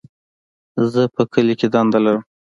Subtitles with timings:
[0.91, 2.21] زه په کلي کي دنده لرم.